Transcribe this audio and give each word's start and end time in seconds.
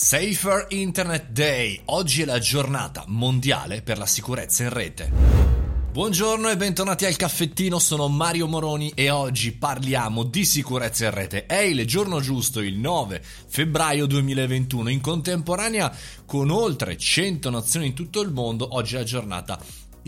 Safer 0.00 0.66
Internet 0.68 1.30
Day. 1.30 1.82
Oggi 1.86 2.22
è 2.22 2.24
la 2.24 2.38
giornata 2.38 3.02
mondiale 3.08 3.82
per 3.82 3.98
la 3.98 4.06
sicurezza 4.06 4.62
in 4.62 4.68
rete. 4.68 5.10
Buongiorno 5.90 6.48
e 6.48 6.56
bentornati 6.56 7.04
al 7.04 7.16
caffettino, 7.16 7.80
sono 7.80 8.06
Mario 8.06 8.46
Moroni 8.46 8.92
e 8.94 9.10
oggi 9.10 9.50
parliamo 9.50 10.22
di 10.22 10.44
sicurezza 10.44 11.06
in 11.06 11.10
rete. 11.10 11.46
È 11.46 11.58
il 11.58 11.84
giorno 11.84 12.20
giusto, 12.20 12.60
il 12.60 12.78
9 12.78 13.20
febbraio 13.48 14.06
2021, 14.06 14.88
in 14.88 15.00
contemporanea 15.00 15.92
con 16.24 16.48
oltre 16.50 16.96
100 16.96 17.50
nazioni 17.50 17.86
in 17.86 17.94
tutto 17.94 18.20
il 18.20 18.30
mondo, 18.30 18.76
oggi 18.76 18.94
è 18.94 18.98
la 18.98 19.04
giornata 19.04 19.58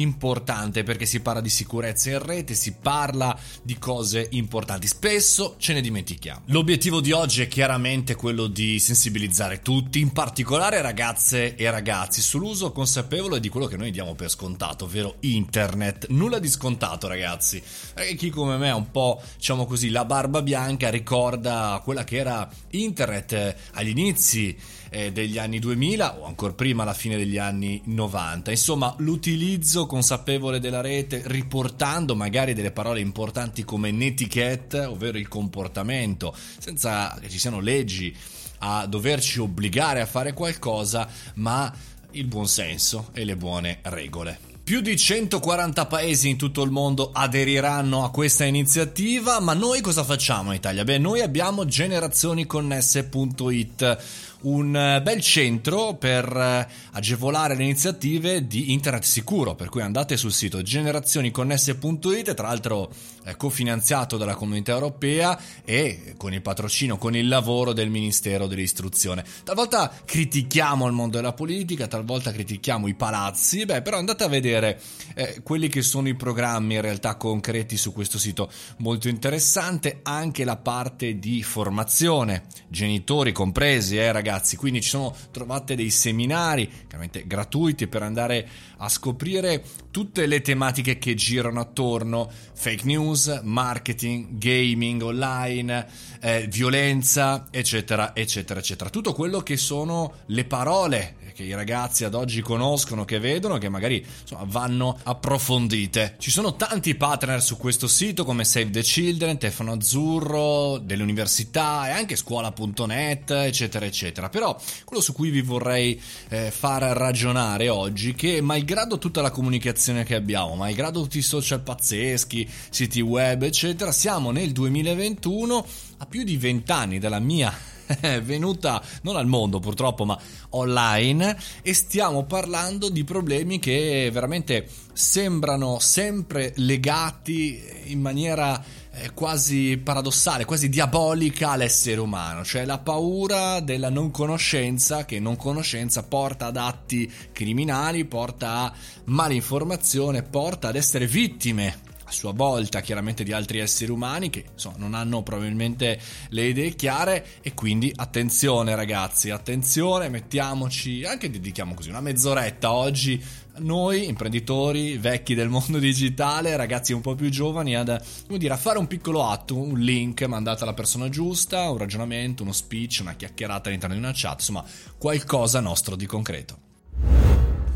importante 0.00 0.82
perché 0.82 1.06
si 1.06 1.20
parla 1.20 1.40
di 1.40 1.48
sicurezza 1.48 2.10
in 2.10 2.22
rete, 2.22 2.54
si 2.54 2.74
parla 2.74 3.38
di 3.62 3.78
cose 3.78 4.28
importanti. 4.30 4.86
Spesso 4.86 5.56
ce 5.58 5.72
ne 5.72 5.80
dimentichiamo. 5.80 6.42
L'obiettivo 6.46 7.00
di 7.00 7.12
oggi 7.12 7.42
è 7.42 7.48
chiaramente 7.48 8.14
quello 8.14 8.46
di 8.46 8.78
sensibilizzare 8.78 9.60
tutti, 9.60 10.00
in 10.00 10.12
particolare 10.12 10.80
ragazze 10.82 11.54
e 11.56 11.70
ragazzi, 11.70 12.20
sull'uso 12.20 12.72
consapevole 12.72 13.40
di 13.40 13.48
quello 13.48 13.66
che 13.66 13.76
noi 13.76 13.90
diamo 13.90 14.14
per 14.14 14.30
scontato, 14.30 14.84
ovvero 14.84 15.16
internet. 15.20 16.08
Nulla 16.08 16.38
di 16.38 16.48
scontato, 16.48 17.08
ragazzi. 17.08 17.62
Perché 17.94 18.14
chi 18.14 18.30
come 18.30 18.56
me 18.56 18.70
ha 18.70 18.76
un 18.76 18.90
po', 18.90 19.22
diciamo 19.36 19.66
così, 19.66 19.90
la 19.90 20.04
barba 20.04 20.42
bianca 20.42 20.90
ricorda 20.90 21.80
quella 21.82 22.04
che 22.04 22.16
era 22.16 22.48
internet 22.70 23.32
eh, 23.32 23.56
agli 23.72 23.88
inizi 23.88 24.56
eh, 24.94 25.10
degli 25.10 25.38
anni 25.38 25.58
2000 25.58 26.20
o 26.20 26.24
ancora 26.24 26.52
prima 26.52 26.84
alla 26.84 26.94
fine 26.94 27.16
degli 27.16 27.36
anni 27.36 27.82
90. 27.84 28.52
Insomma, 28.52 28.94
l'utilizzo 28.98 29.86
consapevole 29.86 30.60
della 30.60 30.80
rete 30.80 31.22
riportando 31.24 32.14
magari 32.14 32.54
delle 32.54 32.70
parole 32.70 33.00
importanti 33.00 33.64
come 33.64 33.90
netiquette, 33.90 34.84
ovvero 34.84 35.18
il 35.18 35.26
comportamento, 35.26 36.32
senza 36.58 37.18
che 37.20 37.28
ci 37.28 37.40
siano 37.40 37.58
leggi 37.58 38.16
a 38.58 38.86
doverci 38.86 39.40
obbligare 39.40 40.00
a 40.00 40.06
fare 40.06 40.32
qualcosa, 40.32 41.08
ma 41.34 41.74
il 42.12 42.26
buon 42.26 42.46
senso 42.46 43.10
e 43.12 43.24
le 43.24 43.36
buone 43.36 43.80
regole. 43.82 44.52
Più 44.64 44.80
di 44.80 44.96
140 44.96 45.84
paesi 45.84 46.30
in 46.30 46.38
tutto 46.38 46.62
il 46.62 46.70
mondo 46.70 47.10
aderiranno 47.12 48.02
a 48.02 48.10
questa 48.10 48.44
iniziativa, 48.44 49.38
ma 49.38 49.52
noi 49.52 49.82
cosa 49.82 50.04
facciamo 50.04 50.52
in 50.52 50.56
Italia? 50.56 50.84
Beh, 50.84 50.96
noi 50.96 51.20
abbiamo 51.20 51.66
generazioniconnesse.it, 51.66 53.98
un 54.44 54.76
eh, 54.76 55.02
bel 55.02 55.20
centro 55.20 55.94
per 55.94 56.24
eh, 56.24 56.68
agevolare 56.92 57.54
le 57.54 57.64
iniziative 57.64 58.46
di 58.46 58.72
internet 58.72 59.02
sicuro, 59.04 59.54
per 59.54 59.68
cui 59.68 59.82
andate 59.82 60.16
sul 60.16 60.32
sito 60.32 60.62
generazioniconnesse.it, 60.62 62.34
tra 62.34 62.48
l'altro 62.48 62.90
è 63.22 63.36
cofinanziato 63.36 64.16
dalla 64.16 64.34
comunità 64.34 64.72
europea 64.72 65.38
e 65.64 66.14
con 66.16 66.32
il 66.34 66.42
patrocinio, 66.42 66.98
con 66.98 67.16
il 67.16 67.26
lavoro 67.26 67.72
del 67.72 67.88
Ministero 67.88 68.46
dell'Istruzione. 68.46 69.24
Talvolta 69.44 69.90
critichiamo 70.04 70.86
il 70.86 70.92
mondo 70.92 71.16
della 71.16 71.32
politica, 71.32 71.86
talvolta 71.86 72.32
critichiamo 72.32 72.86
i 72.86 72.94
palazzi, 72.94 73.64
beh, 73.64 73.82
però 73.82 73.96
andate 73.96 74.24
a 74.24 74.28
vedere 74.28 74.80
eh, 75.14 75.40
quelli 75.42 75.68
che 75.68 75.82
sono 75.82 76.08
i 76.08 76.14
programmi 76.14 76.74
in 76.74 76.82
realtà 76.82 77.16
concreti 77.16 77.76
su 77.76 77.92
questo 77.92 78.18
sito. 78.18 78.50
Molto 78.78 79.08
interessante 79.08 80.00
anche 80.02 80.44
la 80.44 80.56
parte 80.56 81.18
di 81.18 81.42
formazione, 81.42 82.44
genitori 82.68 83.32
compresi, 83.32 83.96
eh, 83.96 84.12
ragazzi. 84.12 84.56
Quindi 84.56 84.80
ci 84.80 84.88
sono 84.88 85.14
trovate 85.30 85.74
dei 85.74 85.90
seminari, 85.90 86.68
chiaramente 86.68 87.26
gratuiti, 87.26 87.86
per 87.86 88.02
andare 88.02 88.48
a 88.78 88.88
scoprire 88.88 89.64
tutte 89.90 90.26
le 90.26 90.40
tematiche 90.40 90.98
che 90.98 91.14
girano 91.14 91.60
attorno: 91.60 92.30
fake 92.52 92.84
news, 92.84 93.40
marketing, 93.42 94.38
gaming 94.38 95.02
online, 95.02 95.86
eh, 96.20 96.46
violenza, 96.48 97.46
eccetera, 97.50 98.14
eccetera, 98.14 98.60
eccetera. 98.60 98.90
Tutto 98.90 99.12
quello 99.12 99.40
che 99.40 99.56
sono 99.56 100.12
le 100.26 100.44
parole 100.44 101.16
che 101.34 101.42
i 101.42 101.54
ragazzi 101.54 102.04
ad 102.04 102.14
oggi 102.14 102.40
conoscono, 102.40 103.04
che 103.04 103.18
vedono, 103.18 103.58
che 103.58 103.68
magari 103.68 104.04
insomma, 104.20 104.44
vanno 104.46 104.96
approfondite. 105.02 106.14
Ci 106.18 106.30
sono 106.30 106.54
tanti 106.54 106.94
partner 106.94 107.42
su 107.42 107.56
questo 107.56 107.88
sito 107.88 108.24
come 108.24 108.44
Save 108.44 108.70
the 108.70 108.82
Children, 108.82 109.36
Tefano 109.36 109.72
Azzurro, 109.72 110.78
delle 110.78 111.02
università 111.02 111.88
e 111.88 111.90
anche 111.90 112.16
scuola.net, 112.64 113.30
eccetera, 113.30 113.84
eccetera. 113.84 114.28
Però 114.28 114.58
quello 114.84 115.02
su 115.02 115.12
cui 115.12 115.30
vi 115.30 115.42
vorrei 115.42 116.00
eh, 116.28 116.50
far 116.50 116.82
ragionare 116.82 117.68
oggi 117.68 118.12
è 118.12 118.14
che 118.14 118.40
malgrado 118.40 118.98
tutta 118.98 119.20
la 119.20 119.30
comunicazione 119.30 120.04
che 120.04 120.14
abbiamo, 120.14 120.54
malgrado 120.54 121.02
tutti 121.02 121.18
i 121.18 121.22
social 121.22 121.60
pazzeschi, 121.60 122.48
siti 122.70 123.00
web, 123.00 123.42
eccetera, 123.42 123.92
siamo 123.92 124.30
nel 124.30 124.52
2021 124.52 125.66
a 125.98 126.06
più 126.06 126.24
di 126.24 126.36
20 126.36 126.72
anni 126.72 126.98
dalla 126.98 127.18
mia 127.18 127.52
è 128.00 128.22
venuta 128.22 128.82
non 129.02 129.16
al 129.16 129.26
mondo 129.26 129.60
purtroppo, 129.60 130.04
ma 130.04 130.18
online 130.50 131.36
e 131.62 131.74
stiamo 131.74 132.24
parlando 132.24 132.88
di 132.88 133.04
problemi 133.04 133.58
che 133.58 134.10
veramente 134.12 134.68
sembrano 134.92 135.78
sempre 135.80 136.52
legati 136.56 137.60
in 137.86 138.00
maniera 138.00 138.62
eh, 138.92 139.10
quasi 139.12 139.76
paradossale, 139.82 140.44
quasi 140.44 140.68
diabolica 140.68 141.50
all'essere 141.50 142.00
umano, 142.00 142.44
cioè 142.44 142.64
la 142.64 142.78
paura 142.78 143.60
della 143.60 143.90
non 143.90 144.10
conoscenza, 144.10 145.04
che 145.04 145.18
non 145.18 145.36
conoscenza 145.36 146.04
porta 146.04 146.46
ad 146.46 146.56
atti 146.56 147.10
criminali, 147.32 148.04
porta 148.04 148.50
a 148.60 148.72
malinformazione, 149.04 150.22
porta 150.22 150.68
ad 150.68 150.76
essere 150.76 151.06
vittime 151.06 151.92
sua 152.14 152.32
volta 152.32 152.80
chiaramente 152.80 153.24
di 153.24 153.32
altri 153.32 153.58
esseri 153.58 153.90
umani 153.90 154.30
che 154.30 154.44
insomma, 154.52 154.76
non 154.78 154.94
hanno 154.94 155.22
probabilmente 155.22 156.00
le 156.30 156.46
idee 156.46 156.74
chiare 156.74 157.26
e 157.42 157.52
quindi 157.54 157.92
attenzione 157.94 158.74
ragazzi, 158.74 159.30
attenzione, 159.30 160.08
mettiamoci, 160.08 161.04
anche 161.04 161.30
dedichiamo 161.30 161.74
così 161.74 161.90
una 161.90 162.00
mezz'oretta 162.00 162.72
oggi 162.72 163.22
noi 163.56 164.08
imprenditori 164.08 164.96
vecchi 164.96 165.34
del 165.34 165.48
mondo 165.48 165.78
digitale, 165.78 166.56
ragazzi 166.56 166.92
un 166.92 167.00
po' 167.00 167.14
più 167.14 167.28
giovani, 167.28 167.76
ad 167.76 168.02
dire, 168.28 168.54
a 168.54 168.56
fare 168.56 168.78
un 168.78 168.86
piccolo 168.86 169.28
atto, 169.28 169.56
un 169.56 169.78
link 169.78 170.22
mandato 170.24 170.64
alla 170.64 170.74
persona 170.74 171.08
giusta, 171.08 171.70
un 171.70 171.78
ragionamento, 171.78 172.42
uno 172.42 172.52
speech, 172.52 172.98
una 173.00 173.14
chiacchierata 173.14 173.68
all'interno 173.68 173.94
di 173.94 174.00
una 174.00 174.12
chat, 174.14 174.40
insomma 174.40 174.64
qualcosa 174.98 175.60
nostro 175.60 175.96
di 175.96 176.06
concreto. 176.06 176.63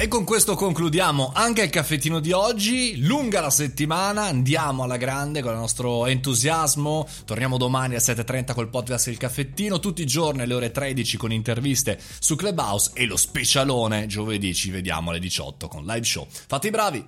E 0.00 0.06
con 0.06 0.22
questo 0.22 0.54
concludiamo 0.54 1.32
anche 1.34 1.62
il 1.62 1.70
caffettino 1.70 2.20
di 2.20 2.30
oggi. 2.30 3.04
Lunga 3.04 3.40
la 3.40 3.50
settimana, 3.50 4.26
andiamo 4.26 4.84
alla 4.84 4.96
grande 4.96 5.42
con 5.42 5.50
il 5.50 5.58
nostro 5.58 6.06
entusiasmo. 6.06 7.04
Torniamo 7.24 7.56
domani 7.56 7.96
alle 7.96 8.04
7.30 8.04 8.54
col 8.54 8.68
podcast 8.68 9.08
Il 9.08 9.16
Caffettino, 9.16 9.80
tutti 9.80 10.02
i 10.02 10.06
giorni 10.06 10.42
alle 10.42 10.54
ore 10.54 10.70
13 10.70 11.16
con 11.16 11.32
interviste 11.32 11.98
su 12.20 12.36
Clubhouse 12.36 12.92
e 12.94 13.06
lo 13.06 13.16
specialone 13.16 14.06
giovedì 14.06 14.54
ci 14.54 14.70
vediamo 14.70 15.10
alle 15.10 15.18
18 15.18 15.66
con 15.66 15.84
live 15.84 16.04
show. 16.04 16.28
Fate 16.30 16.68
i 16.68 16.70
bravi! 16.70 17.04